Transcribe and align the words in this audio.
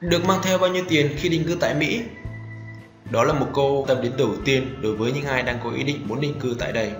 Được 0.00 0.24
mang 0.24 0.40
theo 0.42 0.58
bao 0.58 0.70
nhiêu 0.70 0.84
tiền 0.88 1.10
khi 1.16 1.28
định 1.28 1.44
cư 1.44 1.56
tại 1.60 1.74
Mỹ? 1.74 2.02
Đó 3.10 3.24
là 3.24 3.32
một 3.32 3.46
câu 3.54 3.84
tâm 3.88 4.02
đến 4.02 4.12
đầu 4.18 4.30
tiên 4.44 4.78
đối 4.82 4.96
với 4.96 5.12
những 5.12 5.24
ai 5.24 5.42
đang 5.42 5.58
có 5.64 5.70
ý 5.70 5.82
định 5.82 6.08
muốn 6.08 6.20
định 6.20 6.40
cư 6.40 6.56
tại 6.58 6.72
đây. 6.72 6.92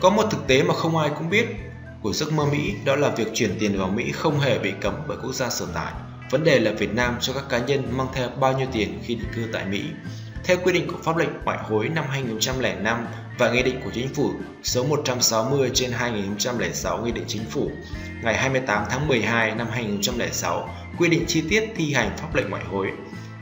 Có 0.00 0.10
một 0.10 0.22
thực 0.30 0.46
tế 0.46 0.62
mà 0.62 0.74
không 0.74 0.96
ai 0.96 1.10
cũng 1.18 1.30
biết 1.30 1.46
của 2.02 2.12
giấc 2.12 2.32
mơ 2.32 2.46
Mỹ 2.52 2.74
đó 2.84 2.96
là 2.96 3.08
việc 3.08 3.26
chuyển 3.34 3.50
tiền 3.60 3.78
vào 3.78 3.88
Mỹ 3.88 4.12
không 4.12 4.40
hề 4.40 4.58
bị 4.58 4.72
cấm 4.80 4.94
bởi 5.08 5.18
quốc 5.22 5.34
gia 5.34 5.50
sở 5.50 5.66
tại. 5.74 5.92
Vấn 6.30 6.44
đề 6.44 6.58
là 6.58 6.72
Việt 6.72 6.94
Nam 6.94 7.16
cho 7.20 7.32
các 7.32 7.44
cá 7.48 7.58
nhân 7.58 7.82
mang 7.96 8.08
theo 8.14 8.28
bao 8.40 8.58
nhiêu 8.58 8.66
tiền 8.72 8.98
khi 9.04 9.14
định 9.14 9.28
cư 9.34 9.42
tại 9.52 9.64
Mỹ. 9.64 9.82
Theo 10.44 10.56
quy 10.64 10.72
định 10.72 10.86
của 10.88 10.98
pháp 11.02 11.16
lệnh 11.16 11.30
ngoại 11.44 11.58
hối 11.62 11.88
năm 11.88 12.04
2005 12.08 13.06
và 13.38 13.50
Nghị 13.50 13.62
định 13.62 13.80
của 13.84 13.90
Chính 13.94 14.08
phủ 14.08 14.30
số 14.62 14.84
160 14.84 15.70
trên 15.74 15.92
2006 15.92 17.04
Nghị 17.04 17.12
định 17.12 17.24
Chính 17.28 17.44
phủ 17.44 17.70
ngày 18.22 18.36
28 18.36 18.84
tháng 18.90 19.08
12 19.08 19.54
năm 19.54 19.66
2006 19.70 20.68
quy 20.98 21.08
định 21.08 21.24
chi 21.28 21.42
tiết 21.50 21.64
thi 21.76 21.92
hành 21.92 22.16
pháp 22.16 22.34
lệnh 22.34 22.50
ngoại 22.50 22.64
hối. 22.64 22.92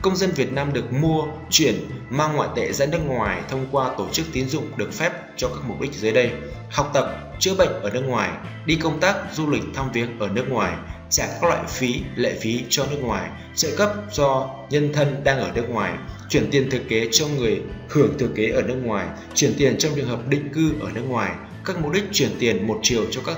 Công 0.01 0.15
dân 0.15 0.31
Việt 0.31 0.53
Nam 0.53 0.73
được 0.73 0.93
mua, 0.93 1.23
chuyển, 1.49 1.75
mang 2.09 2.35
ngoại 2.35 2.49
tệ 2.55 2.73
ra 2.73 2.85
nước 2.85 2.99
ngoài 3.07 3.41
thông 3.49 3.65
qua 3.71 3.91
tổ 3.97 4.07
chức 4.11 4.25
tín 4.33 4.49
dụng 4.49 4.77
được 4.77 4.93
phép 4.93 5.11
cho 5.37 5.47
các 5.47 5.59
mục 5.67 5.81
đích 5.81 5.93
dưới 5.93 6.11
đây: 6.11 6.31
học 6.71 6.91
tập, 6.93 7.09
chữa 7.39 7.55
bệnh 7.55 7.81
ở 7.81 7.89
nước 7.89 8.01
ngoài, 8.01 8.29
đi 8.65 8.75
công 8.75 8.99
tác, 8.99 9.15
du 9.33 9.49
lịch 9.49 9.63
thăm 9.73 9.91
viếng 9.91 10.19
ở 10.19 10.27
nước 10.27 10.45
ngoài, 10.49 10.75
trả 11.15 11.27
các 11.27 11.43
loại 11.43 11.63
phí, 11.67 12.01
lệ 12.15 12.35
phí 12.41 12.63
cho 12.69 12.85
nước 12.91 12.97
ngoài, 13.01 13.29
trợ 13.55 13.69
cấp 13.77 13.89
do 14.11 14.55
nhân 14.69 14.93
thân 14.93 15.23
đang 15.23 15.39
ở 15.39 15.51
nước 15.55 15.69
ngoài, 15.69 15.93
chuyển 16.29 16.51
tiền 16.51 16.69
thừa 16.69 16.79
kế 16.89 17.07
cho 17.11 17.27
người 17.27 17.61
hưởng 17.89 18.17
thừa 18.17 18.27
kế 18.35 18.49
ở 18.49 18.61
nước 18.61 18.75
ngoài, 18.83 19.07
chuyển 19.35 19.53
tiền 19.57 19.77
trong 19.77 19.91
trường 19.95 20.07
hợp 20.07 20.27
định 20.29 20.49
cư 20.53 20.73
ở 20.81 20.91
nước 20.95 21.03
ngoài, 21.07 21.31
các 21.65 21.81
mục 21.81 21.91
đích 21.91 22.03
chuyển 22.11 22.29
tiền 22.39 22.67
một 22.67 22.79
chiều 22.83 23.05
cho 23.11 23.21
các 23.25 23.37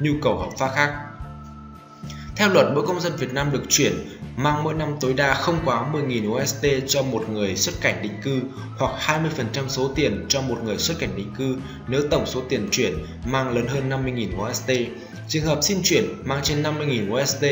nhu 0.00 0.12
cầu 0.22 0.36
hợp 0.36 0.50
pháp 0.58 0.70
khác. 0.74 1.07
Theo 2.38 2.48
luật, 2.48 2.66
mỗi 2.74 2.86
công 2.86 3.00
dân 3.00 3.16
Việt 3.16 3.32
Nam 3.32 3.52
được 3.52 3.62
chuyển 3.68 3.92
mang 4.36 4.64
mỗi 4.64 4.74
năm 4.74 4.96
tối 5.00 5.14
đa 5.14 5.34
không 5.34 5.60
quá 5.64 5.86
10.000 5.92 6.42
USD 6.42 6.66
cho 6.88 7.02
một 7.02 7.28
người 7.28 7.56
xuất 7.56 7.74
cảnh 7.80 8.02
định 8.02 8.12
cư 8.22 8.40
hoặc 8.78 9.20
20% 9.54 9.68
số 9.68 9.90
tiền 9.94 10.26
cho 10.28 10.40
một 10.40 10.58
người 10.64 10.78
xuất 10.78 10.98
cảnh 10.98 11.16
định 11.16 11.34
cư 11.38 11.56
nếu 11.88 12.02
tổng 12.10 12.26
số 12.26 12.42
tiền 12.48 12.68
chuyển 12.70 12.92
mang 13.26 13.54
lớn 13.54 13.66
hơn 13.66 13.90
50.000 13.90 14.50
USD. 14.50 14.70
Trường 15.28 15.44
hợp 15.44 15.58
xin 15.62 15.78
chuyển 15.84 16.04
mang 16.24 16.40
trên 16.42 16.62
50.000 16.62 17.22
USD, 17.22 17.44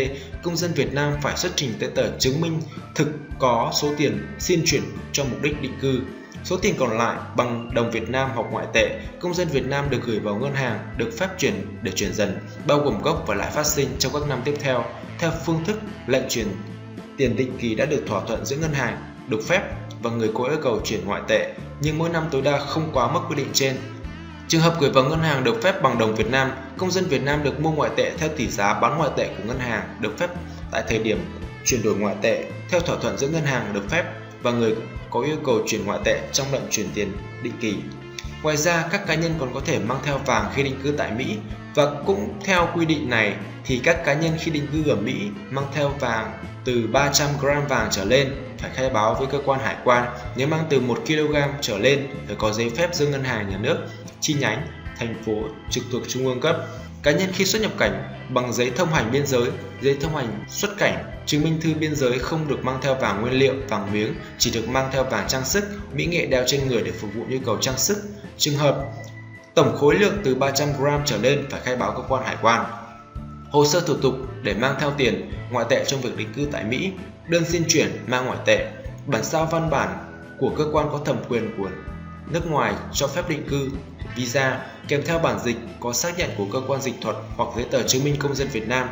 công 0.42 0.56
dân 0.56 0.72
Việt 0.72 0.94
Nam 0.94 1.12
phải 1.22 1.36
xuất 1.36 1.52
trình 1.56 1.70
giấy 1.80 1.90
tờ 1.94 2.18
chứng 2.18 2.40
minh 2.40 2.60
thực 2.94 3.08
có 3.38 3.72
số 3.80 3.92
tiền 3.98 4.26
xin 4.38 4.62
chuyển 4.66 4.82
cho 5.12 5.24
mục 5.24 5.42
đích 5.42 5.62
định 5.62 5.78
cư. 5.80 6.00
Số 6.47 6.56
tiền 6.56 6.75
còn 6.78 6.98
lại 6.98 7.16
bằng 7.36 7.75
đồng 7.75 7.91
Việt 7.91 8.11
Nam 8.11 8.30
hoặc 8.34 8.47
ngoại 8.50 8.66
tệ, 8.72 9.00
công 9.20 9.34
dân 9.34 9.48
Việt 9.48 9.66
Nam 9.66 9.91
được 9.91 9.98
gửi 10.05 10.19
vào 10.19 10.36
ngân 10.36 10.55
hàng 10.55 10.78
được 10.97 11.11
phép 11.19 11.28
chuyển 11.38 11.55
để 11.83 11.92
chuyển 11.92 12.14
dần, 12.14 12.38
bao 12.66 12.78
gồm 12.78 13.03
gốc 13.03 13.25
và 13.27 13.34
lãi 13.34 13.50
phát 13.50 13.66
sinh 13.66 13.88
trong 13.98 14.12
các 14.12 14.22
năm 14.28 14.41
tiếp 14.44 14.55
theo, 14.61 14.84
theo 15.19 15.33
phương 15.44 15.64
thức 15.64 15.78
lệnh 16.06 16.22
chuyển 16.28 16.47
tiền 17.16 17.36
định 17.36 17.53
kỳ 17.61 17.75
đã 17.75 17.84
được 17.84 18.03
thỏa 18.06 18.20
thuận 18.27 18.44
giữa 18.44 18.56
ngân 18.56 18.72
hàng 18.72 19.14
được 19.28 19.41
phép 19.48 19.62
và 20.03 20.11
người 20.11 20.30
có 20.34 20.44
yêu 20.44 20.58
cầu 20.62 20.80
chuyển 20.84 21.05
ngoại 21.05 21.22
tệ, 21.28 21.55
nhưng 21.80 21.98
mỗi 21.98 22.08
năm 22.08 22.25
tối 22.30 22.42
đa 22.42 22.58
không 22.58 22.91
quá 22.92 23.12
mức 23.12 23.20
quy 23.28 23.36
định 23.36 23.50
trên. 23.53 23.77
Trường 24.48 24.60
hợp 24.60 24.77
gửi 24.81 24.91
vào 24.91 25.05
ngân 25.05 25.20
hàng 25.20 25.44
được 25.44 25.62
phép 25.62 25.83
bằng 25.83 25.98
đồng 25.98 26.14
Việt 26.14 26.31
Nam, 26.31 26.50
công 26.77 26.91
dân 26.91 27.05
Việt 27.05 27.22
Nam 27.22 27.42
được 27.42 27.60
mua 27.60 27.70
ngoại 27.70 27.91
tệ 27.97 28.12
theo 28.19 28.28
tỷ 28.28 28.48
giá 28.48 28.75
bán 28.81 28.98
ngoại 28.98 29.10
tệ 29.16 29.28
của 29.28 29.44
ngân 29.47 29.58
hàng 29.58 29.97
được 30.00 30.19
phép 30.19 30.31
tại 30.70 30.84
thời 30.88 30.98
điểm 30.98 31.19
chuyển 31.64 31.83
đổi 31.83 31.94
ngoại 31.94 32.16
tệ 32.22 32.44
theo 32.70 32.81
thỏa 32.81 32.97
thuận 32.97 33.19
giữa 33.19 33.28
ngân 33.28 33.44
hàng 33.44 33.72
được 33.75 33.91
phép 33.91 34.05
và 34.47 34.52
người 34.52 34.75
có 35.11 35.20
yêu 35.20 35.36
cầu 35.44 35.61
chuyển 35.66 35.84
ngoại 35.84 35.98
tệ 36.05 36.20
trong 36.33 36.47
lệnh 36.52 36.62
chuyển 36.70 36.86
tiền 36.94 37.12
định 37.42 37.52
kỳ. 37.61 37.77
Ngoài 38.42 38.56
ra, 38.56 38.84
các 38.91 39.06
cá 39.06 39.14
nhân 39.14 39.34
còn 39.41 39.55
có 39.55 39.61
thể 39.66 39.78
mang 39.78 39.98
theo 40.05 40.19
vàng 40.19 40.53
khi 40.55 40.62
định 40.62 40.80
cư 40.83 40.94
tại 40.98 41.11
Mỹ 41.11 41.36
và 41.75 41.86
cũng 42.06 42.41
theo 42.44 42.69
quy 42.75 42.86
định 42.86 43.11
này 43.11 43.34
thì 43.64 43.80
các 43.84 44.05
cá 44.05 44.14
nhân 44.14 44.33
khi 44.41 44.50
định 44.50 44.66
cư 44.72 44.91
ở 44.91 44.97
Mỹ 44.97 45.14
mang 45.50 45.66
theo 45.75 45.88
vàng 45.88 46.38
từ 46.64 46.86
300 46.92 47.28
gram 47.41 47.66
vàng 47.66 47.88
trở 47.91 48.05
lên 48.05 48.34
phải 48.58 48.70
khai 48.75 48.91
báo 48.91 49.15
với 49.15 49.26
cơ 49.26 49.38
quan 49.44 49.60
hải 49.60 49.76
quan. 49.84 50.09
Nếu 50.37 50.49
mang 50.49 50.66
từ 50.70 50.81
1 50.81 50.99
kg 51.06 51.34
trở 51.60 51.78
lên 51.78 52.09
phải 52.26 52.37
có 52.38 52.53
giấy 52.53 52.70
phép 52.70 52.94
do 52.94 53.06
ngân 53.06 53.25
hàng 53.25 53.50
nhà 53.50 53.59
nước, 53.59 53.78
chi 54.20 54.34
nhánh, 54.34 54.66
thành 54.99 55.15
phố 55.26 55.32
trực 55.70 55.84
thuộc 55.93 56.03
trung 56.09 56.26
ương 56.26 56.41
cấp. 56.41 56.56
Cá 57.06 57.12
nhân 57.12 57.31
khi 57.33 57.44
xuất 57.44 57.62
nhập 57.62 57.72
cảnh 57.78 58.03
bằng 58.28 58.53
giấy 58.53 58.71
thông 58.71 58.89
hành 58.89 59.12
biên 59.12 59.27
giới, 59.27 59.50
giấy 59.81 59.97
thông 60.00 60.17
hành 60.17 60.44
xuất 60.49 60.71
cảnh, 60.78 61.12
chứng 61.27 61.43
minh 61.43 61.59
thư 61.61 61.75
biên 61.75 61.94
giới 61.94 62.19
không 62.19 62.49
được 62.49 62.65
mang 62.65 62.78
theo 62.83 62.94
vàng 62.94 63.21
nguyên 63.21 63.34
liệu, 63.34 63.55
vàng 63.69 63.93
miếng, 63.93 64.15
chỉ 64.39 64.50
được 64.50 64.69
mang 64.69 64.89
theo 64.93 65.05
vàng 65.05 65.28
trang 65.28 65.44
sức, 65.44 65.65
mỹ 65.94 66.06
nghệ 66.06 66.27
đeo 66.27 66.44
trên 66.47 66.69
người 66.69 66.83
để 66.83 66.91
phục 66.91 67.11
vụ 67.15 67.25
nhu 67.28 67.39
cầu 67.47 67.56
trang 67.61 67.78
sức. 67.78 67.97
Trường 68.39 68.56
hợp 68.56 68.84
tổng 69.55 69.77
khối 69.77 69.94
lượng 69.94 70.15
từ 70.25 70.34
300 70.34 70.69
g 70.78 70.84
trở 71.05 71.19
lên 71.19 71.47
phải 71.50 71.61
khai 71.61 71.77
báo 71.77 71.93
cơ 71.97 72.03
quan 72.09 72.25
hải 72.25 72.37
quan. 72.43 72.65
Hồ 73.50 73.67
sơ 73.67 73.81
thủ 73.81 73.94
tục 74.03 74.15
để 74.43 74.55
mang 74.55 74.77
theo 74.81 74.93
tiền 74.97 75.31
ngoại 75.50 75.67
tệ 75.71 75.84
trong 75.84 76.00
việc 76.00 76.17
định 76.17 76.33
cư 76.37 76.49
tại 76.53 76.65
Mỹ, 76.65 76.93
đơn 77.28 77.44
xin 77.44 77.65
chuyển 77.69 77.91
mang 78.06 78.27
ngoại 78.27 78.38
tệ, 78.44 78.67
bản 79.06 79.25
sao 79.25 79.49
văn 79.50 79.71
bản 79.71 79.88
của 80.38 80.50
cơ 80.59 80.65
quan 80.73 80.88
có 80.93 81.00
thẩm 81.05 81.17
quyền 81.28 81.55
của 81.59 81.69
nước 82.31 82.50
ngoài 82.50 82.75
cho 82.92 83.06
phép 83.06 83.28
định 83.28 83.48
cư, 83.48 83.70
visa 84.16 84.60
kèm 84.88 85.03
theo 85.06 85.19
bản 85.19 85.38
dịch 85.44 85.56
có 85.81 85.92
xác 85.92 86.19
nhận 86.19 86.31
của 86.37 86.47
cơ 86.53 86.60
quan 86.69 86.82
dịch 86.82 86.94
thuật 87.00 87.16
hoặc 87.37 87.48
giấy 87.56 87.66
tờ 87.70 87.82
chứng 87.82 88.04
minh 88.04 88.16
công 88.19 88.34
dân 88.34 88.48
Việt 88.48 88.69
Nam 88.69 88.88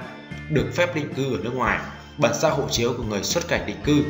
được 0.51 0.67
phép 0.75 0.95
định 0.95 1.15
cư 1.15 1.37
ở 1.37 1.39
nước 1.43 1.55
ngoài, 1.55 1.79
bản 2.19 2.35
sao 2.35 2.57
hộ 2.57 2.69
chiếu 2.71 2.95
của 2.97 3.03
người 3.03 3.23
xuất 3.23 3.49
cảnh 3.49 3.67
định 3.67 3.83
cư. 3.85 4.05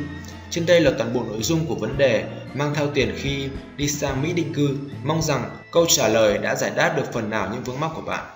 Trên 0.49 0.65
đây 0.65 0.81
là 0.81 0.91
toàn 0.97 1.13
bộ 1.13 1.23
nội 1.27 1.41
dung 1.41 1.65
của 1.65 1.75
vấn 1.75 1.97
đề 1.97 2.25
mang 2.53 2.75
theo 2.75 2.87
tiền 2.93 3.15
khi 3.17 3.49
đi 3.77 3.87
sang 3.87 4.23
Mỹ 4.23 4.33
định 4.33 4.53
cư. 4.53 4.69
Mong 5.03 5.21
rằng 5.21 5.49
câu 5.71 5.85
trả 5.89 6.07
lời 6.07 6.37
đã 6.37 6.55
giải 6.55 6.71
đáp 6.75 6.93
được 6.97 7.13
phần 7.13 7.29
nào 7.29 7.49
những 7.53 7.63
vướng 7.63 7.79
mắc 7.79 7.91
của 7.95 8.01
bạn. 8.01 8.34